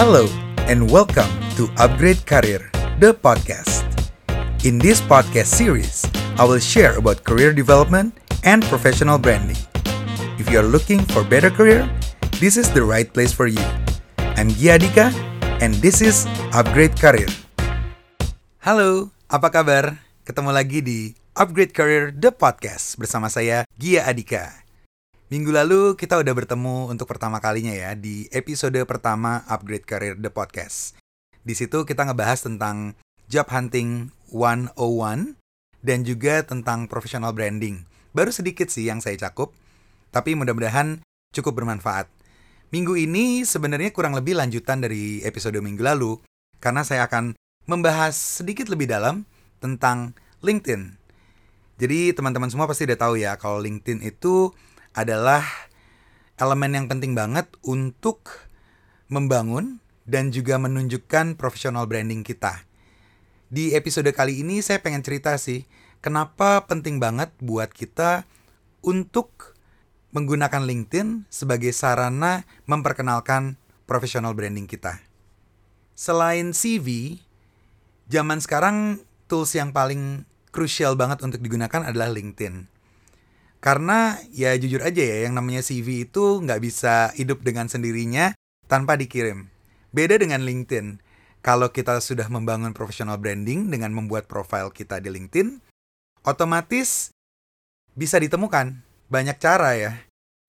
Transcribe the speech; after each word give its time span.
Hello 0.00 0.24
and 0.64 0.88
welcome 0.88 1.28
to 1.60 1.68
Upgrade 1.76 2.24
Career, 2.24 2.72
the 3.04 3.12
podcast. 3.12 3.84
In 4.64 4.80
this 4.80 4.96
podcast 4.96 5.52
series, 5.52 6.08
I 6.40 6.48
will 6.48 6.56
share 6.56 6.96
about 6.96 7.20
career 7.20 7.52
development 7.52 8.16
and 8.40 8.64
professional 8.72 9.20
branding. 9.20 9.60
If 10.40 10.48
you 10.48 10.56
are 10.56 10.64
looking 10.64 11.04
for 11.12 11.20
better 11.20 11.52
career, 11.52 11.84
this 12.40 12.56
is 12.56 12.72
the 12.72 12.80
right 12.80 13.12
place 13.12 13.36
for 13.36 13.44
you. 13.44 13.60
I'm 14.40 14.48
Gia 14.56 14.80
Dika 14.80 15.12
and 15.60 15.76
this 15.84 16.00
is 16.00 16.24
Upgrade 16.56 16.96
Career. 16.96 17.28
Halo, 18.64 19.12
apa 19.28 19.52
kabar? 19.52 20.00
Ketemu 20.24 20.48
lagi 20.56 20.80
di 20.80 21.12
Upgrade 21.36 21.76
Career 21.76 22.16
The 22.16 22.32
Podcast 22.32 22.96
bersama 22.96 23.28
saya 23.28 23.68
Gia 23.76 24.08
Adika. 24.08 24.59
Minggu 25.30 25.54
lalu 25.54 25.94
kita 25.94 26.18
udah 26.18 26.34
bertemu 26.34 26.90
untuk 26.90 27.06
pertama 27.06 27.38
kalinya 27.38 27.70
ya 27.70 27.94
di 27.94 28.26
episode 28.34 28.82
pertama 28.82 29.46
Upgrade 29.46 29.86
Career 29.86 30.18
The 30.18 30.26
Podcast. 30.26 30.98
Di 31.46 31.54
situ 31.54 31.86
kita 31.86 32.02
ngebahas 32.02 32.42
tentang 32.42 32.98
job 33.30 33.46
hunting 33.46 34.10
101 34.34 34.74
dan 35.86 36.02
juga 36.02 36.42
tentang 36.42 36.90
professional 36.90 37.30
branding. 37.30 37.86
Baru 38.10 38.34
sedikit 38.34 38.74
sih 38.74 38.90
yang 38.90 38.98
saya 38.98 39.14
cakup, 39.22 39.54
tapi 40.10 40.34
mudah-mudahan 40.34 40.98
cukup 41.30 41.62
bermanfaat. 41.62 42.10
Minggu 42.74 42.98
ini 42.98 43.46
sebenarnya 43.46 43.94
kurang 43.94 44.18
lebih 44.18 44.34
lanjutan 44.34 44.82
dari 44.82 45.22
episode 45.22 45.62
minggu 45.62 45.86
lalu 45.86 46.18
karena 46.58 46.82
saya 46.82 47.06
akan 47.06 47.38
membahas 47.70 48.18
sedikit 48.18 48.66
lebih 48.66 48.90
dalam 48.90 49.22
tentang 49.62 50.10
LinkedIn. 50.42 50.98
Jadi 51.78 52.18
teman-teman 52.18 52.50
semua 52.50 52.66
pasti 52.66 52.82
udah 52.82 52.98
tahu 52.98 53.14
ya 53.14 53.38
kalau 53.38 53.62
LinkedIn 53.62 54.02
itu 54.02 54.50
adalah 54.96 55.44
elemen 56.40 56.72
yang 56.72 56.86
penting 56.88 57.12
banget 57.12 57.46
untuk 57.66 58.48
membangun 59.10 59.82
dan 60.06 60.30
juga 60.30 60.56
menunjukkan 60.56 61.36
professional 61.36 61.84
branding 61.84 62.22
kita. 62.22 62.64
Di 63.50 63.74
episode 63.74 64.08
kali 64.14 64.46
ini 64.46 64.62
saya 64.62 64.78
pengen 64.78 65.02
cerita 65.02 65.34
sih, 65.34 65.66
kenapa 65.98 66.64
penting 66.70 67.02
banget 67.02 67.34
buat 67.42 67.74
kita 67.74 68.22
untuk 68.80 69.58
menggunakan 70.14 70.62
LinkedIn 70.62 71.26
sebagai 71.30 71.74
sarana 71.74 72.46
memperkenalkan 72.70 73.58
professional 73.90 74.38
branding 74.38 74.70
kita. 74.70 75.02
Selain 75.98 76.54
CV, 76.54 77.18
zaman 78.06 78.38
sekarang 78.38 79.02
tools 79.26 79.50
yang 79.58 79.74
paling 79.74 80.22
krusial 80.54 80.94
banget 80.94 81.22
untuk 81.26 81.42
digunakan 81.42 81.82
adalah 81.82 82.10
LinkedIn. 82.10 82.69
Karena 83.60 84.16
ya 84.32 84.56
jujur 84.56 84.80
aja 84.80 85.04
ya, 85.04 85.28
yang 85.28 85.36
namanya 85.36 85.60
CV 85.60 86.08
itu 86.08 86.40
nggak 86.40 86.60
bisa 86.64 87.12
hidup 87.12 87.44
dengan 87.44 87.68
sendirinya 87.68 88.32
tanpa 88.64 88.96
dikirim. 88.96 89.52
Beda 89.92 90.16
dengan 90.16 90.40
LinkedIn. 90.40 91.04
Kalau 91.40 91.72
kita 91.72 92.00
sudah 92.04 92.28
membangun 92.28 92.76
professional 92.76 93.16
branding 93.16 93.72
dengan 93.72 93.92
membuat 93.96 94.28
profile 94.28 94.72
kita 94.72 95.00
di 95.00 95.08
LinkedIn, 95.08 95.60
otomatis 96.24 97.12
bisa 97.96 98.16
ditemukan. 98.20 98.80
Banyak 99.08 99.36
cara 99.40 99.76
ya. 99.76 99.92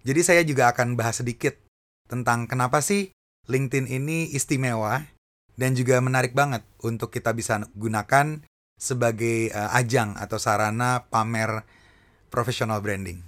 Jadi 0.04 0.22
saya 0.24 0.42
juga 0.44 0.72
akan 0.72 0.96
bahas 0.96 1.20
sedikit 1.24 1.56
tentang 2.08 2.48
kenapa 2.48 2.84
sih 2.84 3.12
LinkedIn 3.48 3.88
ini 3.88 4.32
istimewa 4.36 5.04
dan 5.56 5.76
juga 5.76 6.00
menarik 6.00 6.36
banget 6.36 6.64
untuk 6.84 7.12
kita 7.12 7.32
bisa 7.36 7.64
gunakan 7.76 8.44
sebagai 8.82 9.54
uh, 9.54 9.78
ajang 9.78 10.18
atau 10.18 10.42
sarana 10.42 11.06
pamer 11.08 11.64
professional 12.32 12.80
branding. 12.80 13.22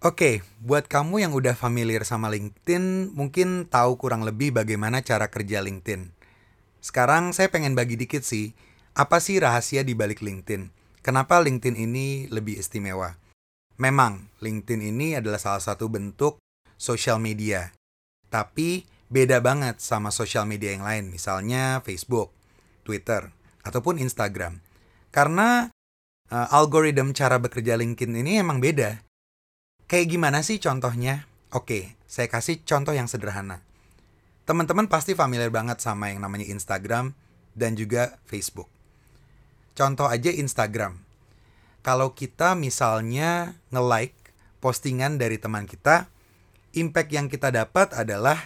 Oke, 0.00 0.40
buat 0.64 0.88
kamu 0.88 1.28
yang 1.28 1.32
udah 1.36 1.52
familiar 1.52 2.08
sama 2.08 2.32
LinkedIn, 2.32 3.12
mungkin 3.12 3.68
tahu 3.68 4.00
kurang 4.00 4.24
lebih 4.24 4.56
bagaimana 4.56 5.04
cara 5.04 5.28
kerja 5.28 5.60
LinkedIn. 5.60 6.08
Sekarang 6.80 7.36
saya 7.36 7.52
pengen 7.52 7.76
bagi 7.76 8.00
dikit 8.00 8.24
sih, 8.24 8.56
apa 8.96 9.20
sih 9.20 9.36
rahasia 9.36 9.84
di 9.84 9.92
balik 9.92 10.24
LinkedIn? 10.24 10.72
Kenapa 11.04 11.36
LinkedIn 11.44 11.76
ini 11.76 12.32
lebih 12.32 12.56
istimewa? 12.56 13.20
Memang, 13.76 14.32
LinkedIn 14.40 14.80
ini 14.80 15.20
adalah 15.20 15.36
salah 15.36 15.60
satu 15.60 15.92
bentuk 15.92 16.40
sosial 16.80 17.20
media. 17.20 17.76
Tapi 18.32 18.88
beda 19.12 19.44
banget 19.44 19.84
sama 19.84 20.08
sosial 20.08 20.48
media 20.48 20.72
yang 20.72 20.84
lain, 20.84 21.12
misalnya 21.12 21.84
Facebook, 21.84 22.32
Twitter, 22.88 23.32
ataupun 23.68 24.00
Instagram. 24.00 24.64
Karena 25.12 25.68
uh, 26.30 26.48
algoritma 26.54 27.12
cara 27.12 27.36
bekerja 27.42 27.76
LinkedIn 27.76 28.22
ini 28.22 28.40
emang 28.40 28.62
beda. 28.62 29.02
Kayak 29.90 30.06
gimana 30.16 30.40
sih 30.46 30.62
contohnya? 30.62 31.26
Oke, 31.50 31.98
saya 32.06 32.30
kasih 32.30 32.62
contoh 32.62 32.94
yang 32.94 33.10
sederhana. 33.10 33.66
Teman-teman 34.46 34.86
pasti 34.86 35.18
familiar 35.18 35.50
banget 35.50 35.82
sama 35.82 36.10
yang 36.14 36.22
namanya 36.22 36.46
Instagram 36.46 37.14
dan 37.58 37.74
juga 37.74 38.18
Facebook. 38.26 38.70
Contoh 39.74 40.06
aja 40.06 40.30
Instagram. 40.30 41.02
Kalau 41.82 42.14
kita 42.14 42.54
misalnya 42.54 43.58
nge-like 43.74 44.14
postingan 44.62 45.18
dari 45.18 45.42
teman 45.42 45.66
kita, 45.66 46.06
impact 46.76 47.10
yang 47.10 47.26
kita 47.26 47.50
dapat 47.50 47.90
adalah 47.96 48.38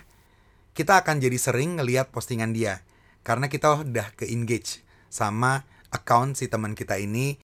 kita 0.72 1.02
akan 1.04 1.20
jadi 1.20 1.36
sering 1.36 1.76
ngeliat 1.76 2.08
postingan 2.08 2.56
dia 2.56 2.80
karena 3.26 3.48
kita 3.48 3.84
udah 3.84 4.12
ke-engage 4.16 4.84
sama 5.12 5.66
account 5.94 6.38
si 6.38 6.50
teman 6.50 6.74
kita 6.74 6.98
ini 6.98 7.38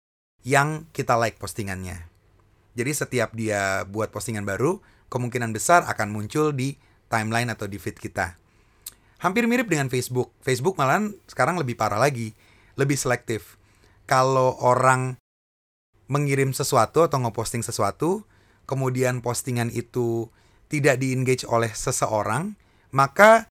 yang 0.47 0.89
kita 0.95 1.17
like 1.17 1.37
postingannya. 1.37 2.09
Jadi 2.79 2.93
setiap 2.95 3.35
dia 3.35 3.85
buat 3.85 4.15
postingan 4.15 4.47
baru, 4.47 4.81
kemungkinan 5.11 5.51
besar 5.51 5.85
akan 5.91 6.15
muncul 6.15 6.55
di 6.55 6.79
timeline 7.11 7.51
atau 7.51 7.67
di 7.67 7.77
feed 7.77 7.99
kita. 7.99 8.39
Hampir 9.21 9.45
mirip 9.45 9.69
dengan 9.69 9.93
Facebook. 9.93 10.33
Facebook 10.41 10.81
malah 10.81 11.13
sekarang 11.29 11.61
lebih 11.61 11.77
parah 11.77 12.01
lagi, 12.01 12.33
lebih 12.79 12.97
selektif. 12.97 13.61
Kalau 14.09 14.57
orang 14.65 15.21
mengirim 16.09 16.57
sesuatu 16.57 17.05
atau 17.05 17.21
ngeposting 17.21 17.61
sesuatu, 17.61 18.25
kemudian 18.65 19.21
postingan 19.21 19.69
itu 19.71 20.33
tidak 20.71 21.03
di-engage 21.03 21.45
oleh 21.45 21.69
seseorang, 21.75 22.57
maka 22.95 23.51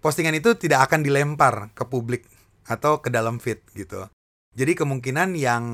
postingan 0.00 0.38
itu 0.38 0.54
tidak 0.56 0.88
akan 0.88 1.04
dilempar 1.04 1.74
ke 1.76 1.84
publik 1.86 2.24
atau 2.66 3.02
ke 3.02 3.10
dalam 3.10 3.42
feed 3.42 3.60
gitu. 3.74 4.08
Jadi 4.54 4.72
kemungkinan 4.78 5.34
yang 5.36 5.64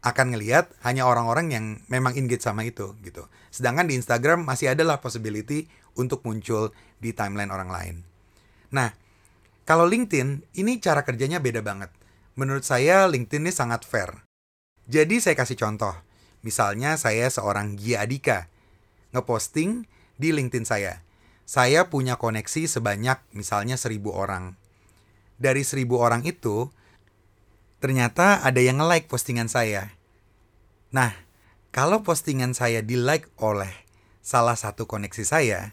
akan 0.00 0.32
ngelihat 0.32 0.72
hanya 0.80 1.04
orang-orang 1.04 1.52
yang 1.52 1.64
memang 1.92 2.16
engage 2.16 2.40
sama 2.40 2.64
itu 2.64 2.96
gitu. 3.04 3.28
Sedangkan 3.52 3.84
di 3.84 4.00
Instagram 4.00 4.48
masih 4.48 4.72
adalah 4.72 5.04
possibility 5.04 5.68
untuk 5.96 6.24
muncul 6.24 6.72
di 7.02 7.12
timeline 7.12 7.52
orang 7.52 7.68
lain. 7.68 7.96
Nah, 8.72 8.96
kalau 9.68 9.84
LinkedIn 9.84 10.56
ini 10.56 10.80
cara 10.80 11.04
kerjanya 11.04 11.38
beda 11.38 11.60
banget. 11.60 11.92
Menurut 12.38 12.64
saya 12.64 13.04
LinkedIn 13.10 13.44
ini 13.44 13.52
sangat 13.52 13.84
fair. 13.84 14.24
Jadi 14.88 15.20
saya 15.20 15.36
kasih 15.36 15.60
contoh. 15.60 15.92
Misalnya 16.40 16.96
saya 16.96 17.28
seorang 17.28 17.76
Gia 17.76 18.00
Adika 18.00 18.48
ngeposting 19.12 19.84
di 20.16 20.32
LinkedIn 20.32 20.64
saya. 20.64 21.04
Saya 21.44 21.90
punya 21.90 22.16
koneksi 22.16 22.70
sebanyak 22.70 23.20
misalnya 23.36 23.76
seribu 23.76 24.14
orang. 24.14 24.56
Dari 25.36 25.66
seribu 25.66 25.98
orang 25.98 26.22
itu, 26.22 26.70
ternyata 27.80 28.44
ada 28.44 28.60
yang 28.60 28.78
nge-like 28.78 29.08
postingan 29.08 29.48
saya. 29.48 29.96
Nah, 30.92 31.16
kalau 31.72 32.04
postingan 32.04 32.52
saya 32.52 32.84
di-like 32.84 33.32
oleh 33.40 33.72
salah 34.20 34.54
satu 34.54 34.84
koneksi 34.84 35.24
saya, 35.24 35.72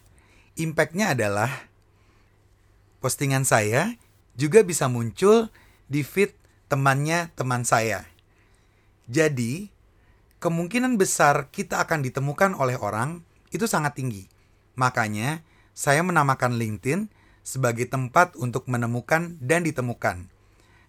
impactnya 0.55 1.13
adalah 1.13 1.51
postingan 3.03 3.43
saya 3.43 3.99
juga 4.39 4.63
bisa 4.63 4.87
muncul 4.87 5.51
di 5.91 6.01
feed 6.01 6.33
temannya 6.71 7.31
teman 7.35 7.63
saya. 7.63 8.03
Jadi, 9.07 9.71
kemungkinan 10.43 10.99
besar 10.99 11.47
kita 11.49 11.79
akan 11.81 12.03
ditemukan 12.03 12.53
oleh 12.59 12.75
orang 12.75 13.23
itu 13.55 13.65
sangat 13.65 13.95
tinggi. 13.95 14.27
Makanya, 14.75 15.41
saya 15.71 16.03
menamakan 16.03 16.59
LinkedIn 16.59 17.07
sebagai 17.41 17.87
tempat 17.87 18.35
untuk 18.35 18.67
menemukan 18.67 19.39
dan 19.39 19.63
ditemukan. 19.63 20.27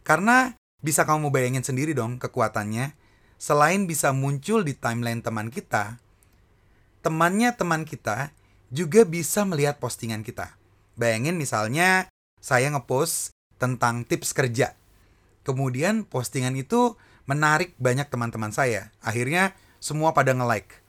Karena 0.03 0.58
bisa 0.79 1.03
kamu 1.03 1.35
bayangin 1.35 1.67
sendiri 1.67 1.95
dong 1.95 2.23
kekuatannya. 2.23 2.95
Selain 3.39 3.87
bisa 3.87 4.11
muncul 4.11 4.67
di 4.67 4.75
timeline 4.75 5.23
teman 5.23 5.47
kita, 5.51 6.03
temannya 7.07 7.55
teman 7.55 7.87
kita 7.87 8.35
juga 8.75 9.07
bisa 9.07 9.47
melihat 9.47 9.79
postingan 9.79 10.27
kita. 10.27 10.59
Bayangin 10.99 11.39
misalnya 11.39 12.11
saya 12.43 12.71
ngepost 12.75 13.31
tentang 13.59 14.03
tips 14.07 14.35
kerja. 14.35 14.75
Kemudian 15.47 16.03
postingan 16.07 16.55
itu 16.59 16.99
menarik 17.27 17.75
banyak 17.79 18.11
teman-teman 18.11 18.51
saya. 18.55 18.91
Akhirnya 19.03 19.55
semua 19.79 20.15
pada 20.15 20.35
nge-like. 20.35 20.83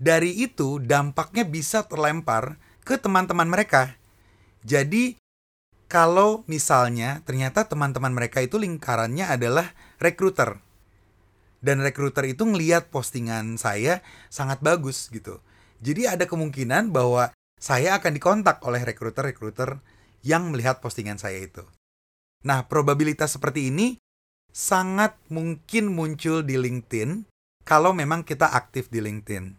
Dari 0.00 0.32
itu 0.44 0.80
dampaknya 0.80 1.44
bisa 1.44 1.84
terlempar 1.84 2.56
ke 2.84 2.96
teman-teman 2.96 3.48
mereka. 3.48 3.96
Jadi 4.64 5.19
kalau 5.90 6.46
misalnya 6.46 7.18
ternyata 7.26 7.66
teman-teman 7.66 8.14
mereka 8.14 8.38
itu 8.38 8.62
lingkarannya 8.62 9.26
adalah 9.26 9.74
rekruter. 9.98 10.62
Dan 11.58 11.82
rekruter 11.82 12.30
itu 12.30 12.46
ngeliat 12.46 12.88
postingan 12.94 13.58
saya 13.58 14.00
sangat 14.30 14.62
bagus 14.62 15.10
gitu. 15.10 15.42
Jadi 15.82 16.06
ada 16.06 16.24
kemungkinan 16.30 16.94
bahwa 16.94 17.34
saya 17.58 17.98
akan 17.98 18.16
dikontak 18.16 18.62
oleh 18.64 18.80
rekruter-rekruter 18.86 19.82
yang 20.22 20.54
melihat 20.54 20.78
postingan 20.78 21.18
saya 21.18 21.42
itu. 21.42 21.66
Nah, 22.46 22.64
probabilitas 22.70 23.36
seperti 23.36 23.68
ini 23.68 24.00
sangat 24.48 25.18
mungkin 25.28 25.92
muncul 25.92 26.40
di 26.46 26.56
LinkedIn 26.56 27.28
kalau 27.66 27.92
memang 27.92 28.24
kita 28.24 28.48
aktif 28.48 28.88
di 28.88 29.04
LinkedIn. 29.04 29.58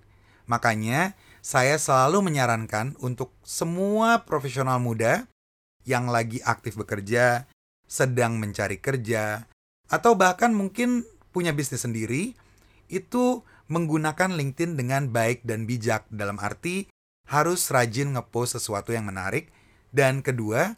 Makanya, 0.49 1.13
saya 1.45 1.77
selalu 1.77 2.25
menyarankan 2.25 2.97
untuk 3.01 3.33
semua 3.45 4.25
profesional 4.25 4.81
muda 4.81 5.29
yang 5.87 6.09
lagi 6.09 6.43
aktif 6.43 6.77
bekerja, 6.77 7.49
sedang 7.87 8.37
mencari 8.37 8.79
kerja, 8.79 9.45
atau 9.91 10.15
bahkan 10.15 10.55
mungkin 10.55 11.03
punya 11.35 11.51
bisnis 11.51 11.83
sendiri, 11.83 12.35
itu 12.91 13.43
menggunakan 13.71 14.35
LinkedIn 14.35 14.75
dengan 14.75 15.07
baik 15.11 15.47
dan 15.47 15.63
bijak 15.63 16.03
dalam 16.11 16.35
arti 16.43 16.91
harus 17.31 17.71
rajin 17.71 18.19
ngepost 18.19 18.59
sesuatu 18.59 18.91
yang 18.91 19.07
menarik 19.07 19.47
dan 19.95 20.19
kedua 20.19 20.75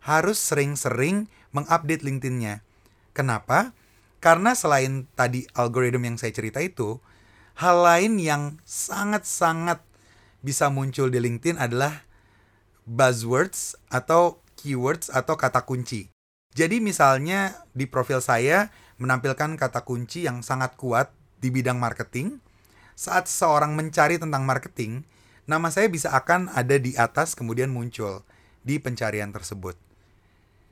harus 0.00 0.40
sering-sering 0.40 1.28
mengupdate 1.52 2.00
LinkedIn-nya. 2.00 2.64
Kenapa? 3.12 3.76
Karena 4.20 4.56
selain 4.56 5.04
tadi 5.12 5.44
algoritma 5.52 6.08
yang 6.08 6.16
saya 6.16 6.32
cerita 6.32 6.64
itu, 6.64 7.00
hal 7.60 7.84
lain 7.84 8.16
yang 8.16 8.56
sangat-sangat 8.64 9.84
bisa 10.40 10.72
muncul 10.72 11.12
di 11.12 11.20
LinkedIn 11.20 11.60
adalah 11.60 12.08
buzzwords 12.90 13.78
atau 13.86 14.42
keywords 14.58 15.14
atau 15.14 15.38
kata 15.38 15.62
kunci. 15.62 16.10
Jadi 16.50 16.82
misalnya 16.82 17.62
di 17.70 17.86
profil 17.86 18.18
saya 18.18 18.74
menampilkan 18.98 19.54
kata 19.54 19.86
kunci 19.86 20.26
yang 20.26 20.42
sangat 20.42 20.74
kuat 20.74 21.14
di 21.38 21.54
bidang 21.54 21.78
marketing. 21.78 22.42
Saat 22.98 23.30
seseorang 23.30 23.78
mencari 23.78 24.18
tentang 24.18 24.42
marketing, 24.42 25.06
nama 25.46 25.70
saya 25.70 25.86
bisa 25.86 26.10
akan 26.10 26.50
ada 26.50 26.76
di 26.76 26.98
atas 26.98 27.38
kemudian 27.38 27.70
muncul 27.70 28.26
di 28.66 28.82
pencarian 28.82 29.30
tersebut. 29.30 29.78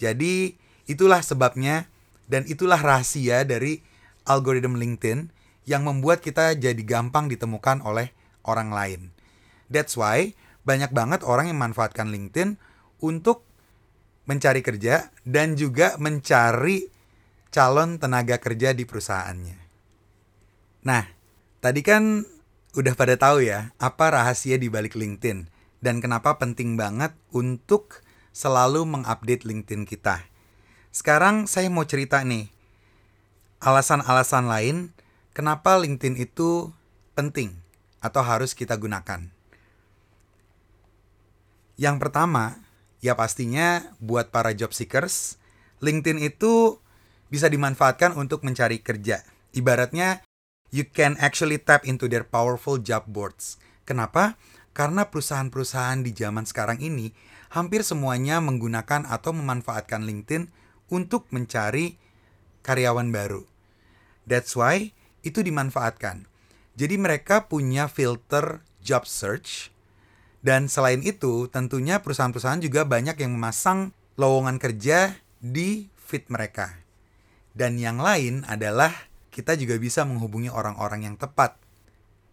Jadi 0.02 0.58
itulah 0.90 1.22
sebabnya 1.22 1.86
dan 2.26 2.44
itulah 2.50 2.76
rahasia 2.76 3.46
dari 3.46 3.80
algoritma 4.28 4.76
LinkedIn 4.76 5.30
yang 5.64 5.86
membuat 5.86 6.20
kita 6.20 6.52
jadi 6.58 6.82
gampang 6.84 7.30
ditemukan 7.30 7.80
oleh 7.86 8.12
orang 8.44 8.74
lain. 8.74 9.00
That's 9.72 9.96
why 9.96 10.36
banyak 10.62 10.90
banget 10.94 11.20
orang 11.26 11.50
yang 11.50 11.60
manfaatkan 11.60 12.10
LinkedIn 12.10 12.58
untuk 13.02 13.46
mencari 14.28 14.60
kerja 14.60 15.08
dan 15.24 15.56
juga 15.56 15.96
mencari 15.96 16.92
calon 17.48 17.96
tenaga 17.96 18.36
kerja 18.36 18.76
di 18.76 18.84
perusahaannya. 18.84 19.58
Nah, 20.84 21.04
tadi 21.64 21.80
kan 21.80 22.28
udah 22.76 22.94
pada 22.94 23.16
tahu 23.16 23.42
ya 23.42 23.72
apa 23.80 24.12
rahasia 24.12 24.60
di 24.60 24.68
balik 24.68 24.94
LinkedIn 24.94 25.48
dan 25.80 26.04
kenapa 26.04 26.36
penting 26.36 26.76
banget 26.76 27.16
untuk 27.32 28.04
selalu 28.36 28.84
mengupdate 28.84 29.48
LinkedIn 29.48 29.88
kita. 29.88 30.22
Sekarang 30.92 31.48
saya 31.48 31.72
mau 31.72 31.88
cerita 31.88 32.20
nih 32.22 32.52
alasan-alasan 33.58 34.46
lain 34.46 34.76
kenapa 35.34 35.80
LinkedIn 35.80 36.20
itu 36.20 36.70
penting 37.16 37.58
atau 37.98 38.22
harus 38.22 38.54
kita 38.54 38.78
gunakan. 38.78 39.37
Yang 41.78 41.96
pertama, 42.02 42.58
ya 42.98 43.14
pastinya 43.14 43.94
buat 44.02 44.34
para 44.34 44.50
job 44.50 44.74
seekers, 44.74 45.38
LinkedIn 45.78 46.18
itu 46.18 46.82
bisa 47.30 47.46
dimanfaatkan 47.46 48.18
untuk 48.18 48.42
mencari 48.42 48.82
kerja. 48.82 49.22
Ibaratnya, 49.54 50.26
you 50.74 50.90
can 50.90 51.14
actually 51.22 51.62
tap 51.62 51.86
into 51.86 52.10
their 52.10 52.26
powerful 52.26 52.82
job 52.82 53.06
boards. 53.06 53.62
Kenapa? 53.86 54.34
Karena 54.74 55.06
perusahaan-perusahaan 55.06 56.02
di 56.02 56.10
zaman 56.10 56.44
sekarang 56.44 56.82
ini 56.82 57.14
hampir 57.54 57.86
semuanya 57.86 58.42
menggunakan 58.42 59.06
atau 59.06 59.30
memanfaatkan 59.32 60.02
LinkedIn 60.02 60.50
untuk 60.90 61.30
mencari 61.30 61.96
karyawan 62.66 63.08
baru. 63.14 63.46
That's 64.28 64.52
why 64.58 64.92
itu 65.24 65.40
dimanfaatkan. 65.40 66.28
Jadi 66.78 66.94
mereka 67.00 67.46
punya 67.50 67.86
filter 67.86 68.62
job 68.84 69.08
search 69.08 69.74
dan 70.38 70.70
selain 70.70 71.02
itu, 71.02 71.50
tentunya 71.50 71.98
perusahaan-perusahaan 71.98 72.62
juga 72.62 72.86
banyak 72.86 73.18
yang 73.18 73.34
memasang 73.34 73.90
lowongan 74.14 74.62
kerja 74.62 75.18
di 75.42 75.90
feed 75.98 76.30
mereka. 76.30 76.78
Dan 77.58 77.74
yang 77.78 77.98
lain 77.98 78.46
adalah 78.46 78.94
kita 79.34 79.58
juga 79.58 79.74
bisa 79.82 80.06
menghubungi 80.06 80.50
orang-orang 80.50 81.10
yang 81.10 81.16
tepat 81.18 81.58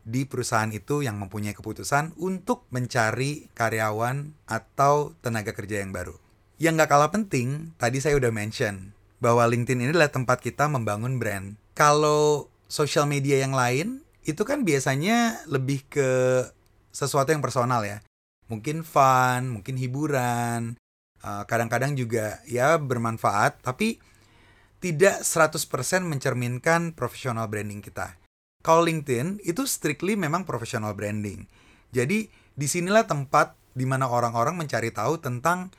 di 0.05 0.21
perusahaan 0.29 0.69
itu 0.69 1.01
yang 1.01 1.17
mempunyai 1.17 1.57
keputusan 1.57 2.13
untuk 2.21 2.69
mencari 2.69 3.49
karyawan 3.57 4.37
atau 4.45 5.17
tenaga 5.25 5.57
kerja 5.57 5.81
yang 5.81 5.89
baru. 5.89 6.13
Yang 6.61 6.73
nggak 6.77 6.91
kalah 6.93 7.09
penting, 7.09 7.73
tadi 7.81 7.97
saya 7.97 8.21
udah 8.21 8.29
mention 8.29 8.93
bahwa 9.17 9.49
LinkedIn 9.49 9.81
ini 9.81 9.91
adalah 9.97 10.13
tempat 10.13 10.45
kita 10.45 10.69
membangun 10.69 11.17
brand. 11.17 11.57
Kalau 11.73 12.53
social 12.69 13.09
media 13.09 13.41
yang 13.41 13.57
lain, 13.57 14.05
itu 14.29 14.45
kan 14.45 14.61
biasanya 14.61 15.41
lebih 15.49 15.81
ke 15.89 16.09
sesuatu 16.95 17.35
yang 17.35 17.43
personal 17.43 17.83
ya. 17.83 17.99
Mungkin 18.47 18.87
fun, 18.87 19.59
mungkin 19.59 19.75
hiburan, 19.75 20.79
eh, 21.19 21.43
kadang-kadang 21.43 21.99
juga 21.99 22.39
ya 22.47 22.79
bermanfaat, 22.79 23.59
tapi 23.59 23.99
tidak 24.79 25.27
100% 25.27 26.07
mencerminkan 26.07 26.95
profesional 26.95 27.51
branding 27.51 27.83
kita. 27.83 28.15
Kalau 28.63 28.81
LinkedIn 28.87 29.43
itu 29.43 29.67
strictly 29.67 30.15
memang 30.15 30.47
profesional 30.47 30.95
branding. 30.95 31.45
Jadi 31.91 32.31
di 32.55 32.67
sinilah 32.69 33.05
tempat 33.05 33.53
di 33.75 33.83
mana 33.83 34.07
orang-orang 34.07 34.55
mencari 34.55 34.89
tahu 34.89 35.19
tentang 35.19 35.69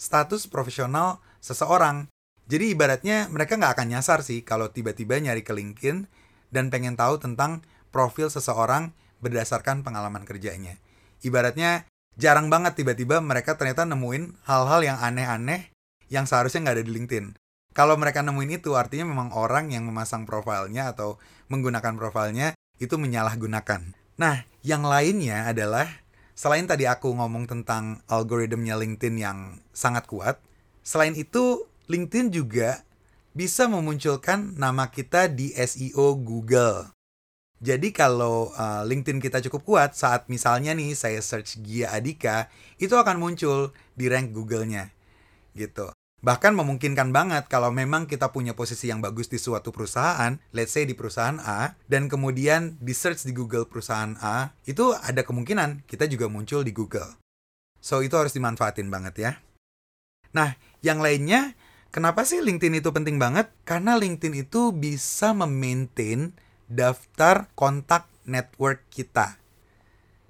status 0.00 0.48
profesional 0.48 1.20
seseorang. 1.38 2.08
Jadi 2.50 2.74
ibaratnya 2.74 3.30
mereka 3.30 3.54
nggak 3.54 3.78
akan 3.78 3.88
nyasar 3.94 4.26
sih 4.26 4.42
kalau 4.42 4.72
tiba-tiba 4.72 5.20
nyari 5.20 5.46
ke 5.46 5.54
LinkedIn 5.54 6.10
dan 6.50 6.72
pengen 6.72 6.98
tahu 6.98 7.22
tentang 7.22 7.62
profil 7.94 8.26
seseorang 8.26 8.90
berdasarkan 9.22 9.86
pengalaman 9.86 10.26
kerjanya. 10.26 10.76
Ibaratnya 11.22 11.86
jarang 12.18 12.52
banget 12.52 12.76
tiba-tiba 12.82 13.22
mereka 13.22 13.56
ternyata 13.56 13.88
nemuin 13.88 14.36
hal-hal 14.44 14.80
yang 14.84 14.98
aneh-aneh 15.00 15.72
yang 16.12 16.28
seharusnya 16.28 16.68
nggak 16.68 16.76
ada 16.82 16.84
di 16.84 16.92
LinkedIn. 16.92 17.26
Kalau 17.72 17.96
mereka 17.96 18.20
nemuin 18.20 18.60
itu 18.60 18.76
artinya 18.76 19.08
memang 19.08 19.32
orang 19.32 19.72
yang 19.72 19.88
memasang 19.88 20.28
profilnya 20.28 20.92
atau 20.92 21.16
menggunakan 21.48 21.96
profilnya 21.96 22.52
itu 22.76 23.00
menyalahgunakan. 23.00 23.96
Nah, 24.20 24.44
yang 24.60 24.84
lainnya 24.84 25.48
adalah 25.48 25.88
selain 26.36 26.68
tadi 26.68 26.84
aku 26.84 27.16
ngomong 27.16 27.48
tentang 27.48 28.04
algoritmnya 28.12 28.76
LinkedIn 28.76 29.16
yang 29.16 29.38
sangat 29.72 30.04
kuat, 30.04 30.36
selain 30.84 31.16
itu 31.16 31.64
LinkedIn 31.88 32.28
juga 32.28 32.84
bisa 33.32 33.64
memunculkan 33.64 34.52
nama 34.60 34.92
kita 34.92 35.32
di 35.32 35.56
SEO 35.56 36.20
Google. 36.20 36.92
Jadi 37.62 37.94
kalau 37.94 38.50
uh, 38.58 38.82
LinkedIn 38.82 39.22
kita 39.22 39.38
cukup 39.46 39.62
kuat 39.62 39.94
saat 39.94 40.26
misalnya 40.26 40.74
nih 40.74 40.98
saya 40.98 41.22
search 41.22 41.62
Gia 41.62 41.94
Adika, 41.94 42.50
itu 42.82 42.98
akan 42.98 43.22
muncul 43.22 43.70
di 43.94 44.10
rank 44.10 44.34
Google-nya. 44.34 44.90
Gitu. 45.54 45.94
Bahkan 46.22 46.58
memungkinkan 46.58 47.14
banget 47.14 47.46
kalau 47.46 47.70
memang 47.70 48.10
kita 48.10 48.34
punya 48.34 48.54
posisi 48.54 48.90
yang 48.90 48.98
bagus 48.98 49.30
di 49.30 49.38
suatu 49.38 49.70
perusahaan, 49.70 50.38
let's 50.50 50.74
say 50.74 50.82
di 50.82 50.98
perusahaan 50.98 51.38
A, 51.42 51.78
dan 51.86 52.10
kemudian 52.10 52.78
di 52.82 52.94
search 52.94 53.26
di 53.26 53.34
Google 53.34 53.70
perusahaan 53.70 54.18
A, 54.18 54.54
itu 54.66 54.94
ada 54.98 55.22
kemungkinan 55.22 55.86
kita 55.86 56.10
juga 56.10 56.26
muncul 56.26 56.66
di 56.66 56.74
Google. 56.74 57.14
So 57.78 58.02
itu 58.02 58.14
harus 58.14 58.34
dimanfaatin 58.34 58.90
banget 58.90 59.14
ya. 59.18 59.32
Nah, 60.34 60.54
yang 60.82 60.98
lainnya, 60.98 61.58
kenapa 61.94 62.22
sih 62.26 62.42
LinkedIn 62.42 62.78
itu 62.78 62.90
penting 62.94 63.18
banget? 63.22 63.50
Karena 63.66 63.98
LinkedIn 63.98 64.46
itu 64.46 64.70
bisa 64.70 65.34
memaintain 65.34 66.34
daftar 66.72 67.52
kontak 67.52 68.08
network 68.24 68.80
kita. 68.88 69.36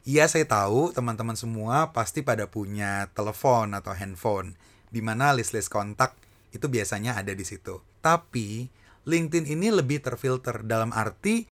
Iya, 0.02 0.26
saya 0.26 0.42
tahu 0.42 0.90
teman-teman 0.90 1.38
semua 1.38 1.94
pasti 1.94 2.26
pada 2.26 2.50
punya 2.50 3.06
telepon 3.14 3.70
atau 3.78 3.94
handphone, 3.94 4.58
di 4.90 4.99
mana 4.99 5.30
list-list 5.30 5.70
kontak 5.70 6.18
itu 6.50 6.66
biasanya 6.66 7.14
ada 7.14 7.30
di 7.30 7.46
situ. 7.46 7.78
Tapi, 8.02 8.66
LinkedIn 9.06 9.46
ini 9.46 9.70
lebih 9.70 10.02
terfilter 10.02 10.66
dalam 10.66 10.90
arti 10.90 11.46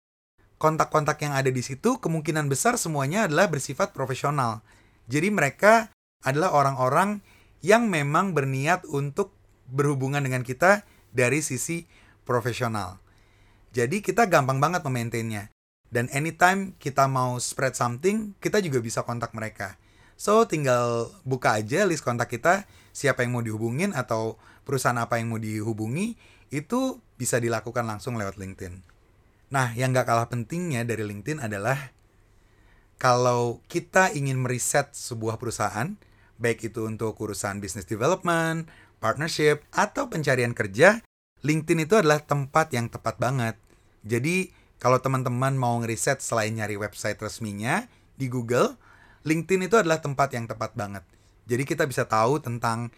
kontak-kontak 0.57 1.21
yang 1.21 1.37
ada 1.37 1.53
di 1.53 1.61
situ 1.61 2.01
kemungkinan 2.01 2.49
besar 2.49 2.81
semuanya 2.81 3.29
adalah 3.29 3.45
bersifat 3.53 3.93
profesional. 3.93 4.65
Jadi 5.05 5.29
mereka 5.29 5.93
adalah 6.25 6.49
orang-orang 6.57 7.21
yang 7.61 7.85
memang 7.85 8.33
berniat 8.33 8.89
untuk 8.89 9.37
berhubungan 9.69 10.25
dengan 10.25 10.41
kita 10.41 10.81
dari 11.13 11.45
sisi 11.45 11.85
profesional. 12.25 12.97
Jadi 13.73 14.01
kita 14.01 14.25
gampang 14.25 14.57
banget 14.57 14.81
memaintainnya. 14.85 15.53
Dan 15.89 16.05
anytime 16.13 16.77
kita 16.77 17.09
mau 17.09 17.41
spread 17.41 17.73
something, 17.73 18.37
kita 18.37 18.61
juga 18.61 18.77
bisa 18.81 19.01
kontak 19.01 19.33
mereka. 19.33 19.77
So, 20.19 20.45
tinggal 20.45 21.09
buka 21.25 21.57
aja 21.57 21.87
list 21.87 22.05
kontak 22.05 22.29
kita, 22.29 22.69
siapa 22.93 23.25
yang 23.25 23.33
mau 23.33 23.43
dihubungin 23.45 23.95
atau 23.95 24.37
perusahaan 24.67 24.97
apa 24.99 25.17
yang 25.17 25.33
mau 25.33 25.41
dihubungi, 25.41 26.19
itu 26.53 27.01
bisa 27.17 27.41
dilakukan 27.41 27.87
langsung 27.87 28.19
lewat 28.19 28.37
LinkedIn. 28.37 28.85
Nah, 29.49 29.73
yang 29.73 29.95
gak 29.95 30.05
kalah 30.05 30.29
pentingnya 30.29 30.85
dari 30.85 31.01
LinkedIn 31.01 31.41
adalah 31.41 31.89
kalau 32.99 33.63
kita 33.71 34.13
ingin 34.13 34.37
meriset 34.37 34.93
sebuah 34.93 35.39
perusahaan, 35.41 35.95
baik 36.37 36.69
itu 36.69 36.85
untuk 36.85 37.17
urusan 37.17 37.63
business 37.63 37.87
development, 37.87 38.69
partnership, 39.01 39.63
atau 39.71 40.11
pencarian 40.11 40.53
kerja, 40.53 41.01
LinkedIn 41.43 41.87
itu 41.87 41.95
adalah 41.95 42.19
tempat 42.19 42.71
yang 42.75 42.91
tepat 42.91 43.15
banget. 43.15 43.55
Jadi, 44.03 44.51
kalau 44.79 44.99
teman-teman 44.99 45.55
mau 45.55 45.75
ngeriset 45.79 46.23
selain 46.23 46.55
nyari 46.55 46.79
website 46.79 47.19
resminya 47.19 47.87
di 48.15 48.31
Google, 48.31 48.79
LinkedIn 49.27 49.67
itu 49.67 49.75
adalah 49.75 49.99
tempat 49.99 50.31
yang 50.35 50.47
tepat 50.47 50.75
banget. 50.75 51.03
Jadi 51.49 51.63
kita 51.65 51.83
bisa 51.89 52.05
tahu 52.05 52.39
tentang 52.39 52.93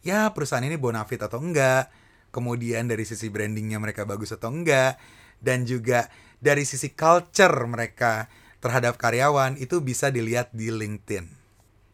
ya 0.00 0.32
perusahaan 0.32 0.64
ini 0.64 0.74
bonafit 0.80 1.20
atau 1.20 1.38
enggak, 1.38 1.92
kemudian 2.34 2.88
dari 2.88 3.04
sisi 3.06 3.28
brandingnya 3.28 3.78
mereka 3.78 4.08
bagus 4.08 4.34
atau 4.34 4.50
enggak, 4.50 4.96
dan 5.38 5.68
juga 5.68 6.08
dari 6.40 6.64
sisi 6.64 6.90
culture 6.96 7.54
mereka 7.68 8.26
terhadap 8.58 8.96
karyawan 8.96 9.60
itu 9.60 9.84
bisa 9.84 10.08
dilihat 10.08 10.50
di 10.50 10.72
LinkedIn. 10.72 11.28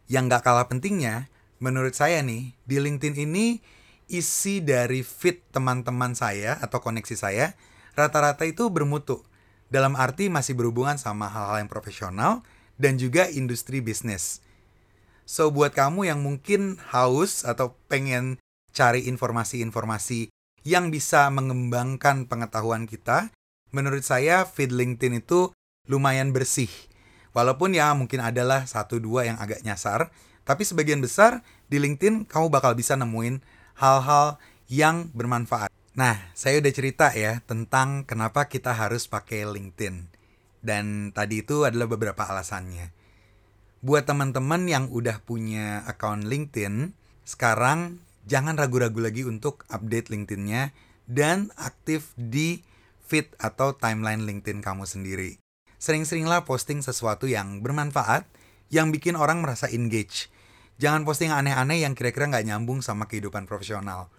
Yang 0.06 0.24
nggak 0.30 0.42
kalah 0.46 0.66
pentingnya, 0.70 1.26
menurut 1.58 1.92
saya 1.92 2.22
nih, 2.22 2.54
di 2.62 2.76
LinkedIn 2.78 3.18
ini 3.18 3.58
isi 4.06 4.62
dari 4.62 5.02
feed 5.02 5.50
teman-teman 5.50 6.14
saya 6.14 6.58
atau 6.62 6.78
koneksi 6.78 7.16
saya 7.18 7.58
rata-rata 7.98 8.46
itu 8.46 8.70
bermutu. 8.70 9.22
Dalam 9.66 9.98
arti 9.98 10.30
masih 10.30 10.54
berhubungan 10.54 10.94
sama 10.94 11.26
hal-hal 11.26 11.66
yang 11.66 11.70
profesional 11.70 12.46
dan 12.78 13.00
juga 13.00 13.26
industri 13.26 13.82
bisnis. 13.82 14.44
So 15.26 15.50
buat 15.50 15.74
kamu 15.74 16.06
yang 16.06 16.22
mungkin 16.22 16.78
haus 16.94 17.42
atau 17.42 17.74
pengen 17.90 18.38
cari 18.70 19.10
informasi-informasi 19.10 20.30
yang 20.62 20.94
bisa 20.94 21.26
mengembangkan 21.34 22.30
pengetahuan 22.30 22.86
kita, 22.86 23.34
menurut 23.74 24.06
saya 24.06 24.46
feed 24.46 24.70
LinkedIn 24.70 25.22
itu 25.24 25.50
lumayan 25.90 26.30
bersih. 26.30 26.70
Walaupun 27.34 27.74
ya 27.74 27.90
mungkin 27.98 28.22
adalah 28.22 28.70
satu 28.70 29.02
dua 29.02 29.26
yang 29.26 29.38
agak 29.42 29.66
nyasar, 29.66 30.14
tapi 30.46 30.62
sebagian 30.62 31.02
besar 31.02 31.42
di 31.66 31.82
LinkedIn 31.82 32.30
kamu 32.30 32.46
bakal 32.54 32.78
bisa 32.78 32.94
nemuin 32.94 33.42
hal-hal 33.76 34.40
yang 34.66 35.12
bermanfaat. 35.12 35.70
Nah, 35.96 36.20
saya 36.36 36.60
udah 36.60 36.72
cerita 36.76 37.08
ya 37.12 37.40
tentang 37.48 38.04
kenapa 38.04 38.52
kita 38.52 38.76
harus 38.76 39.08
pakai 39.08 39.48
LinkedIn. 39.48 40.12
Dan 40.60 41.14
tadi 41.14 41.40
itu 41.40 41.64
adalah 41.64 41.88
beberapa 41.88 42.26
alasannya. 42.26 42.92
Buat 43.80 44.10
teman-teman 44.10 44.66
yang 44.66 44.90
udah 44.90 45.22
punya 45.22 45.86
account 45.86 46.26
LinkedIn, 46.26 46.92
sekarang 47.22 48.02
jangan 48.26 48.58
ragu-ragu 48.58 48.98
lagi 48.98 49.22
untuk 49.22 49.62
update 49.70 50.10
LinkedIn-nya 50.10 50.74
dan 51.06 51.54
aktif 51.54 52.10
di 52.18 52.66
feed 53.06 53.30
atau 53.38 53.78
timeline 53.78 54.26
LinkedIn 54.26 54.58
kamu 54.60 54.82
sendiri. 54.84 55.38
Sering-seringlah 55.78 56.42
posting 56.42 56.82
sesuatu 56.82 57.30
yang 57.30 57.62
bermanfaat, 57.62 58.26
yang 58.74 58.90
bikin 58.90 59.14
orang 59.14 59.38
merasa 59.38 59.70
engage. 59.70 60.26
Jangan 60.76 61.08
posting 61.08 61.32
aneh-aneh 61.32 61.88
yang 61.88 61.96
kira-kira 61.96 62.28
nggak 62.28 62.52
nyambung 62.52 62.84
sama 62.84 63.08
kehidupan 63.08 63.48
profesional. 63.48 64.12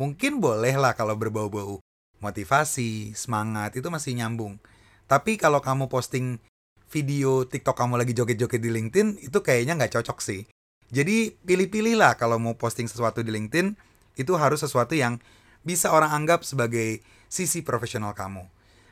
Mungkin 0.00 0.40
boleh 0.40 0.72
lah 0.80 0.96
kalau 0.96 1.12
berbau-bau 1.20 1.84
motivasi, 2.24 3.12
semangat, 3.12 3.76
itu 3.76 3.92
masih 3.92 4.16
nyambung. 4.16 4.56
Tapi 5.04 5.36
kalau 5.36 5.60
kamu 5.60 5.92
posting 5.92 6.40
video 6.88 7.44
TikTok 7.44 7.76
kamu 7.76 8.00
lagi 8.00 8.16
joget-joget 8.16 8.56
di 8.56 8.70
LinkedIn, 8.72 9.20
itu 9.20 9.38
kayaknya 9.44 9.76
nggak 9.76 10.00
cocok 10.00 10.18
sih. 10.24 10.48
Jadi 10.88 11.36
pilih-pilih 11.44 12.00
lah 12.00 12.16
kalau 12.16 12.40
mau 12.40 12.56
posting 12.56 12.88
sesuatu 12.88 13.20
di 13.20 13.28
LinkedIn, 13.28 13.76
itu 14.16 14.32
harus 14.40 14.64
sesuatu 14.64 14.96
yang 14.96 15.20
bisa 15.60 15.92
orang 15.92 16.16
anggap 16.16 16.40
sebagai 16.40 17.04
sisi 17.28 17.60
profesional 17.60 18.16
kamu. 18.16 18.48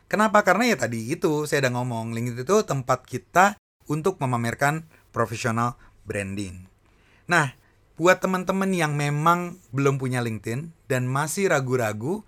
Kenapa? 0.07 0.45
Karena 0.45 0.69
ya 0.69 0.77
tadi 0.77 1.09
itu 1.09 1.49
saya 1.49 1.65
udah 1.65 1.81
ngomong, 1.81 2.13
LinkedIn 2.13 2.45
itu 2.45 2.57
tempat 2.69 3.09
kita 3.09 3.57
untuk 3.89 4.21
memamerkan 4.21 4.85
profesional 5.11 5.81
branding. 6.05 6.76
Nah, 7.27 7.55
buat 7.99 8.23
teman-teman 8.23 8.71
yang 8.71 8.95
memang 8.95 9.59
belum 9.75 9.99
punya 9.99 10.23
LinkedIn 10.23 10.71
dan 10.87 11.11
masih 11.11 11.51
ragu-ragu, 11.51 12.23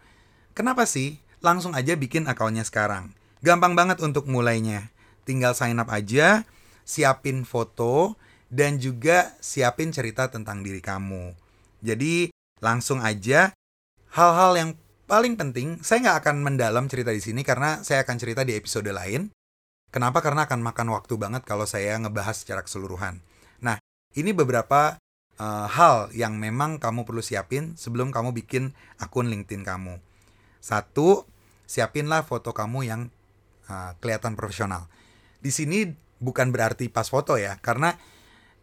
kenapa 0.54 0.86
sih 0.86 1.22
langsung 1.38 1.74
aja 1.78 1.94
bikin 1.94 2.26
akunnya 2.26 2.66
sekarang? 2.66 3.14
Gampang 3.38 3.78
banget 3.78 4.02
untuk 4.02 4.26
mulainya. 4.26 4.90
Tinggal 5.22 5.54
sign 5.54 5.78
up 5.78 5.92
aja, 5.94 6.42
siapin 6.82 7.46
foto, 7.46 8.18
dan 8.48 8.80
juga 8.80 9.36
siapin 9.38 9.92
cerita 9.94 10.32
tentang 10.32 10.64
diri 10.64 10.80
kamu. 10.80 11.36
Jadi 11.84 12.32
langsung 12.58 12.98
aja 12.98 13.54
hal-hal 14.10 14.52
yang 14.58 14.70
paling 15.06 15.38
penting, 15.38 15.78
saya 15.84 16.02
nggak 16.02 16.18
akan 16.26 16.36
mendalam 16.42 16.90
cerita 16.90 17.14
di 17.14 17.22
sini 17.22 17.44
karena 17.46 17.84
saya 17.86 18.02
akan 18.02 18.16
cerita 18.18 18.42
di 18.42 18.56
episode 18.56 18.88
lain. 18.88 19.30
Kenapa? 19.88 20.20
Karena 20.20 20.44
akan 20.44 20.60
makan 20.60 20.88
waktu 20.92 21.14
banget 21.16 21.42
kalau 21.46 21.64
saya 21.64 21.96
ngebahas 21.96 22.44
secara 22.44 22.60
keseluruhan. 22.60 23.24
Ini 24.18 24.34
beberapa 24.34 24.98
uh, 25.38 25.66
hal 25.70 26.10
yang 26.10 26.42
memang 26.42 26.82
kamu 26.82 27.06
perlu 27.06 27.22
siapin 27.22 27.78
sebelum 27.78 28.10
kamu 28.10 28.34
bikin 28.34 28.74
akun 28.98 29.30
LinkedIn 29.30 29.62
kamu. 29.62 30.02
Satu, 30.58 31.22
siapinlah 31.70 32.26
foto 32.26 32.50
kamu 32.50 32.82
yang 32.82 33.00
uh, 33.70 33.94
kelihatan 34.02 34.34
profesional. 34.34 34.90
Di 35.38 35.54
sini 35.54 35.86
bukan 36.18 36.50
berarti 36.50 36.90
pas 36.90 37.06
foto 37.06 37.38
ya, 37.38 37.62
karena 37.62 37.94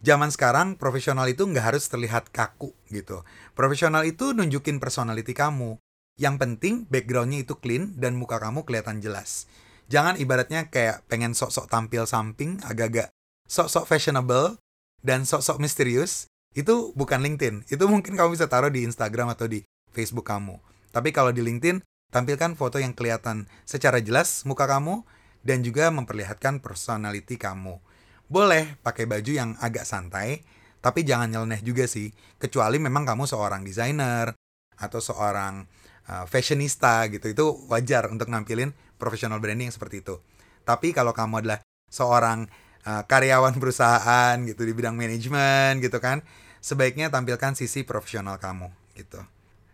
zaman 0.04 0.28
sekarang 0.28 0.76
profesional 0.76 1.24
itu 1.24 1.48
nggak 1.48 1.72
harus 1.72 1.88
terlihat 1.88 2.28
kaku 2.28 2.76
gitu. 2.92 3.24
Profesional 3.56 4.04
itu 4.04 4.36
nunjukin 4.36 4.76
personality 4.76 5.32
kamu. 5.32 5.80
Yang 6.20 6.36
penting 6.36 6.74
backgroundnya 6.92 7.48
itu 7.48 7.56
clean 7.56 7.96
dan 7.96 8.16
muka 8.20 8.36
kamu 8.36 8.68
kelihatan 8.68 9.00
jelas. 9.00 9.48
Jangan 9.88 10.20
ibaratnya 10.20 10.68
kayak 10.68 11.08
pengen 11.08 11.32
sok-sok 11.32 11.72
tampil 11.72 12.04
samping, 12.04 12.60
agak-agak 12.60 13.08
sok-sok 13.48 13.88
fashionable 13.88 14.60
dan 15.06 15.22
sok-sok 15.22 15.62
misterius. 15.62 16.26
Itu 16.56 16.90
bukan 16.98 17.22
LinkedIn. 17.22 17.70
Itu 17.70 17.86
mungkin 17.86 18.18
kamu 18.18 18.34
bisa 18.34 18.50
taruh 18.50 18.72
di 18.72 18.82
Instagram 18.82 19.30
atau 19.30 19.46
di 19.46 19.62
Facebook 19.94 20.26
kamu. 20.26 20.58
Tapi 20.90 21.14
kalau 21.14 21.30
di 21.30 21.44
LinkedIn, 21.44 21.84
tampilkan 22.10 22.58
foto 22.58 22.82
yang 22.82 22.96
kelihatan 22.96 23.46
secara 23.62 24.02
jelas 24.02 24.42
muka 24.42 24.66
kamu 24.66 25.06
dan 25.46 25.62
juga 25.62 25.92
memperlihatkan 25.94 26.58
personality 26.58 27.38
kamu. 27.38 27.78
Boleh 28.26 28.74
pakai 28.82 29.06
baju 29.06 29.30
yang 29.30 29.54
agak 29.62 29.86
santai, 29.86 30.42
tapi 30.82 31.06
jangan 31.06 31.30
nyeleneh 31.30 31.62
juga 31.62 31.86
sih. 31.86 32.10
Kecuali 32.40 32.82
memang 32.82 33.06
kamu 33.06 33.28
seorang 33.28 33.62
desainer 33.62 34.34
atau 34.80 34.98
seorang 34.98 35.64
uh, 36.10 36.24
fashionista 36.28 37.06
gitu 37.10 37.26
itu 37.30 37.44
wajar 37.70 38.08
untuk 38.10 38.30
nampilin 38.30 38.72
professional 38.96 39.42
branding 39.42 39.70
seperti 39.72 40.04
itu 40.04 40.20
tapi 40.66 40.90
kalau 40.90 41.14
kamu 41.14 41.44
adalah 41.44 41.60
seorang 41.90 42.50
uh, 42.86 43.02
karyawan 43.04 43.58
perusahaan 43.58 44.38
gitu 44.46 44.62
di 44.62 44.72
bidang 44.72 44.94
manajemen 44.94 45.82
gitu 45.82 45.98
kan 45.98 46.22
sebaiknya 46.62 47.10
tampilkan 47.10 47.58
sisi 47.58 47.82
profesional 47.82 48.38
kamu 48.38 48.70
gitu. 48.94 49.20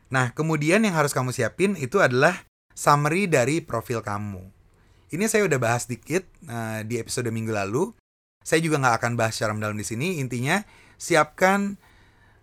Nah 0.09 0.33
kemudian 0.33 0.83
yang 0.83 0.97
harus 0.97 1.13
kamu 1.13 1.31
siapin 1.31 1.77
itu 1.77 2.01
adalah 2.01 2.49
summary 2.73 3.29
dari 3.29 3.61
profil 3.61 4.01
kamu. 4.01 4.43
Ini 5.13 5.29
saya 5.29 5.45
udah 5.45 5.61
bahas 5.61 5.85
dikit 5.85 6.25
uh, 6.49 6.81
di 6.89 6.97
episode 6.97 7.29
minggu 7.29 7.53
lalu. 7.53 7.93
Saya 8.43 8.65
juga 8.65 8.81
nggak 8.81 8.97
akan 8.99 9.13
bahas 9.15 9.37
secara 9.37 9.53
mendalam 9.53 9.77
di 9.77 9.85
sini. 9.85 10.19
Intinya 10.19 10.65
siapkan 10.97 11.77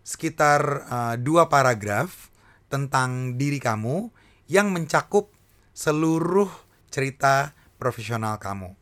sekitar 0.05 0.61
uh, 0.87 1.15
dua 1.17 1.49
paragraf 1.49 2.29
tentang 2.69 3.35
diri 3.41 3.57
kamu 3.57 4.13
yang 4.45 4.69
mencakup 4.69 5.33
seluruh 5.73 6.49
cerita 6.93 7.57
profesional 7.81 8.37
kamu. 8.37 8.73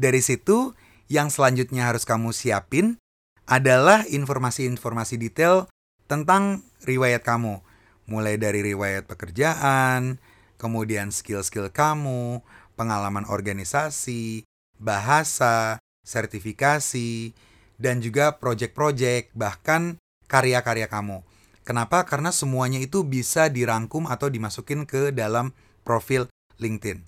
Dari 0.00 0.24
situ, 0.24 0.72
yang 1.12 1.28
selanjutnya 1.28 1.92
harus 1.92 2.08
kamu 2.08 2.32
siapin 2.32 2.96
adalah 3.44 4.08
informasi-informasi 4.08 5.20
detail 5.20 5.68
tentang 6.08 6.64
riwayat 6.88 7.20
kamu, 7.20 7.60
mulai 8.08 8.40
dari 8.40 8.64
riwayat 8.64 9.04
pekerjaan, 9.04 10.16
kemudian 10.56 11.12
skill-skill 11.12 11.68
kamu, 11.68 12.40
pengalaman 12.80 13.28
organisasi, 13.28 14.48
bahasa, 14.80 15.76
sertifikasi, 16.00 17.36
dan 17.76 18.00
juga 18.00 18.40
project-project, 18.40 19.36
bahkan 19.36 20.00
karya-karya 20.32 20.88
kamu. 20.88 21.20
Kenapa? 21.60 22.08
Karena 22.08 22.32
semuanya 22.32 22.80
itu 22.80 23.04
bisa 23.04 23.52
dirangkum 23.52 24.08
atau 24.08 24.32
dimasukin 24.32 24.88
ke 24.88 25.12
dalam 25.12 25.52
profil 25.84 26.32
LinkedIn. 26.56 27.04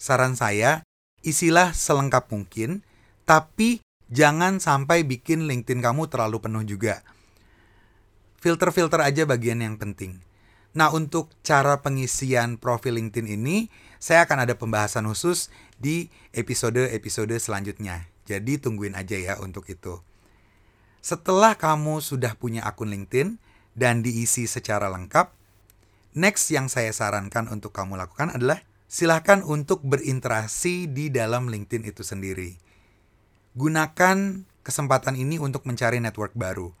Saran 0.00 0.40
saya, 0.40 0.80
isilah 1.20 1.72
selengkap 1.76 2.30
mungkin, 2.32 2.84
tapi 3.28 3.80
jangan 4.08 4.58
sampai 4.58 5.06
bikin 5.06 5.46
LinkedIn 5.46 5.80
kamu 5.84 6.08
terlalu 6.08 6.42
penuh 6.42 6.64
juga. 6.64 7.04
Filter-filter 8.40 9.04
aja 9.04 9.28
bagian 9.28 9.60
yang 9.60 9.76
penting. 9.76 10.20
Nah, 10.72 10.88
untuk 10.94 11.34
cara 11.42 11.82
pengisian 11.82 12.56
profil 12.56 12.96
LinkedIn 12.96 13.26
ini, 13.26 13.68
saya 14.00 14.24
akan 14.24 14.48
ada 14.48 14.54
pembahasan 14.56 15.04
khusus 15.04 15.52
di 15.76 16.08
episode-episode 16.32 17.36
selanjutnya. 17.36 18.06
Jadi 18.24 18.56
tungguin 18.62 18.94
aja 18.94 19.18
ya 19.18 19.34
untuk 19.42 19.66
itu. 19.66 19.98
Setelah 21.02 21.58
kamu 21.58 21.98
sudah 22.00 22.38
punya 22.38 22.62
akun 22.64 22.94
LinkedIn, 22.94 23.36
dan 23.74 24.02
diisi 24.02 24.44
secara 24.50 24.90
lengkap, 24.90 25.30
next 26.16 26.50
yang 26.50 26.66
saya 26.66 26.90
sarankan 26.90 27.46
untuk 27.50 27.70
kamu 27.70 27.98
lakukan 27.98 28.34
adalah 28.34 28.62
silahkan 28.90 29.46
untuk 29.46 29.86
berinteraksi 29.86 30.90
di 30.90 31.14
dalam 31.14 31.46
LinkedIn 31.46 31.86
itu 31.86 32.02
sendiri. 32.02 32.58
Gunakan 33.54 34.42
kesempatan 34.66 35.14
ini 35.14 35.38
untuk 35.38 35.62
mencari 35.62 36.02
network 36.02 36.34
baru. 36.34 36.74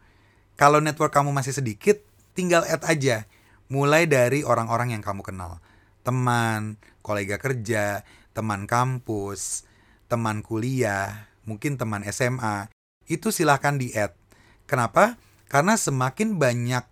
Kalau 0.58 0.82
network 0.82 1.14
kamu 1.14 1.30
masih 1.30 1.54
sedikit, 1.54 2.02
tinggal 2.34 2.66
add 2.66 2.82
aja. 2.82 3.30
Mulai 3.70 4.10
dari 4.10 4.42
orang-orang 4.42 4.90
yang 4.90 5.06
kamu 5.06 5.22
kenal. 5.22 5.62
Teman, 6.02 6.82
kolega 7.06 7.38
kerja, 7.38 8.02
teman 8.34 8.66
kampus, 8.66 9.70
teman 10.10 10.42
kuliah, 10.42 11.30
mungkin 11.46 11.78
teman 11.78 12.02
SMA. 12.10 12.66
Itu 13.06 13.30
silahkan 13.30 13.78
di-add. 13.78 14.18
Kenapa? 14.66 15.14
Karena 15.46 15.78
semakin 15.78 16.42
banyak 16.42 16.82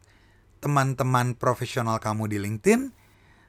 teman-teman 0.63 1.35
profesional 1.35 1.99
kamu 1.99 2.31
di 2.31 2.39
LinkedIn, 2.39 2.95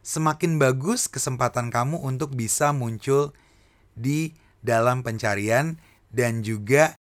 semakin 0.10 0.58
bagus 0.58 1.06
kesempatan 1.06 1.70
kamu 1.70 2.02
untuk 2.02 2.34
bisa 2.34 2.74
muncul 2.74 3.30
di 3.94 4.34
dalam 4.66 5.06
pencarian 5.06 5.78
dan 6.10 6.42
juga 6.42 6.98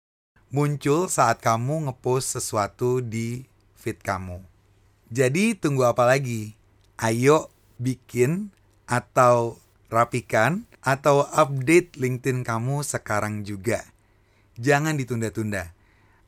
muncul 0.49 1.13
saat 1.13 1.45
kamu 1.45 1.85
ngepost 1.85 2.41
sesuatu 2.41 3.05
di 3.05 3.45
feed 3.77 4.01
kamu. 4.01 4.41
Jadi 5.13 5.53
tunggu 5.53 5.85
apa 5.85 6.09
lagi? 6.09 6.57
Ayo 6.97 7.53
bikin 7.77 8.49
atau 8.89 9.61
rapikan 9.93 10.65
atau 10.81 11.29
update 11.29 12.01
LinkedIn 12.01 12.41
kamu 12.41 12.81
sekarang 12.81 13.45
juga. 13.45 13.85
Jangan 14.57 14.97
ditunda-tunda. 14.97 15.77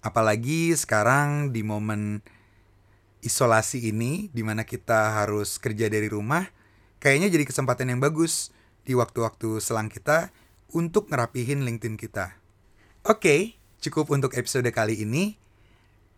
Apalagi 0.04 0.76
sekarang 0.76 1.56
di 1.56 1.64
momen 1.64 2.21
isolasi 3.25 3.88
ini 3.88 4.28
di 4.28 4.45
mana 4.45 4.68
kita 4.68 5.25
harus 5.25 5.56
kerja 5.56 5.88
dari 5.88 6.12
rumah, 6.12 6.56
kayaknya 7.07 7.31
jadi 7.31 7.47
kesempatan 7.47 7.95
yang 7.95 8.03
bagus 8.03 8.51
di 8.83 8.99
waktu-waktu 8.99 9.63
selang 9.63 9.87
kita 9.87 10.35
untuk 10.75 11.07
ngerapihin 11.07 11.63
LinkedIn 11.63 11.95
kita. 11.95 12.35
Oke, 13.07 13.55
cukup 13.79 14.11
untuk 14.11 14.35
episode 14.35 14.67
kali 14.75 15.07
ini. 15.07 15.39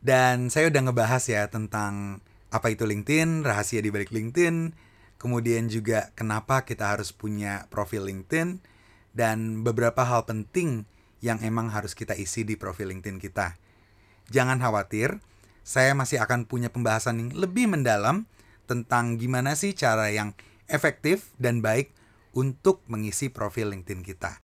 Dan 0.00 0.48
saya 0.48 0.72
udah 0.72 0.88
ngebahas 0.88 1.20
ya 1.28 1.44
tentang 1.52 2.24
apa 2.48 2.72
itu 2.72 2.88
LinkedIn, 2.88 3.44
rahasia 3.44 3.84
di 3.84 3.92
balik 3.92 4.08
LinkedIn, 4.08 4.72
kemudian 5.20 5.68
juga 5.68 6.08
kenapa 6.16 6.64
kita 6.64 6.96
harus 6.96 7.12
punya 7.12 7.68
profil 7.68 8.08
LinkedIn, 8.08 8.64
dan 9.12 9.60
beberapa 9.60 10.08
hal 10.08 10.24
penting 10.24 10.88
yang 11.20 11.36
emang 11.44 11.68
harus 11.68 11.92
kita 11.92 12.16
isi 12.16 12.48
di 12.48 12.56
profil 12.56 12.96
LinkedIn 12.96 13.20
kita. 13.20 13.60
Jangan 14.32 14.56
khawatir, 14.56 15.20
saya 15.68 15.92
masih 15.92 16.16
akan 16.24 16.48
punya 16.48 16.72
pembahasan 16.72 17.20
yang 17.20 17.30
lebih 17.36 17.68
mendalam 17.68 18.24
tentang 18.64 19.20
gimana 19.20 19.52
sih 19.52 19.76
cara 19.76 20.08
yang 20.08 20.32
efektif 20.68 21.32
dan 21.40 21.64
baik 21.64 21.90
untuk 22.36 22.84
mengisi 22.86 23.32
profil 23.32 23.72
LinkedIn 23.74 24.04
kita. 24.04 24.38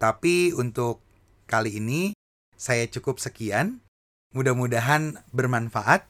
Tapi 0.00 0.50
untuk 0.56 1.04
kali 1.46 1.78
ini 1.78 2.16
saya 2.58 2.88
cukup 2.90 3.22
sekian. 3.22 3.84
Mudah-mudahan 4.32 5.20
bermanfaat. 5.30 6.08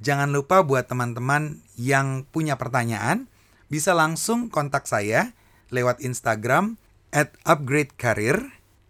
Jangan 0.00 0.32
lupa 0.32 0.64
buat 0.64 0.88
teman-teman 0.88 1.60
yang 1.76 2.24
punya 2.24 2.56
pertanyaan 2.56 3.28
bisa 3.68 3.92
langsung 3.92 4.48
kontak 4.48 4.88
saya 4.88 5.36
lewat 5.68 6.00
Instagram 6.00 6.80
at 7.12 7.36
upgrade 7.44 7.94
career 8.00 8.40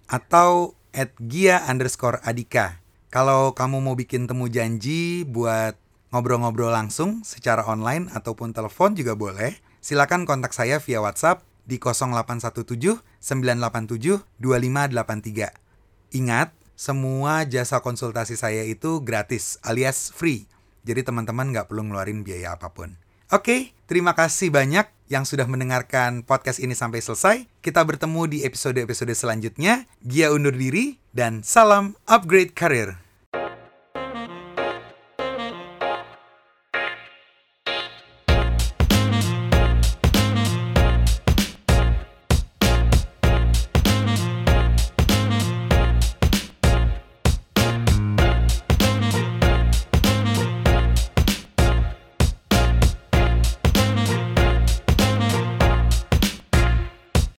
atau 0.06 0.78
at 0.94 1.12
gia 1.18 1.66
underscore 1.66 2.22
adika. 2.22 2.78
Kalau 3.10 3.58
kamu 3.58 3.82
mau 3.82 3.98
bikin 3.98 4.30
temu 4.30 4.46
janji 4.46 5.26
buat 5.26 5.74
ngobrol-ngobrol 6.14 6.70
langsung 6.70 7.26
secara 7.26 7.66
online 7.66 8.10
ataupun 8.14 8.54
telepon 8.54 8.94
juga 8.94 9.18
boleh, 9.18 9.58
silakan 9.80 10.28
kontak 10.28 10.54
saya 10.54 10.78
via 10.78 11.00
WhatsApp 11.00 11.42
di 11.68 11.76
0817 11.76 13.00
987 13.20 14.22
2583. 14.40 16.16
Ingat, 16.16 16.54
semua 16.80 17.44
jasa 17.44 17.84
konsultasi 17.84 18.40
saya 18.40 18.64
itu 18.64 19.04
gratis 19.04 19.60
alias 19.60 20.08
free. 20.16 20.48
Jadi 20.80 21.04
teman-teman 21.04 21.52
nggak 21.52 21.68
perlu 21.68 21.84
ngeluarin 21.84 22.24
biaya 22.24 22.56
apa 22.56 22.72
pun. 22.72 22.96
Oke, 23.30 23.76
terima 23.84 24.16
kasih 24.16 24.50
banyak 24.50 24.88
yang 25.06 25.22
sudah 25.22 25.46
mendengarkan 25.46 26.26
podcast 26.26 26.58
ini 26.58 26.74
sampai 26.74 26.98
selesai. 26.98 27.36
Kita 27.62 27.84
bertemu 27.84 28.26
di 28.26 28.38
episode-episode 28.42 29.14
selanjutnya. 29.14 29.86
Gia 30.02 30.34
undur 30.34 30.56
diri 30.56 30.98
dan 31.14 31.46
salam 31.46 31.94
upgrade 32.10 32.56
karir. 32.56 33.09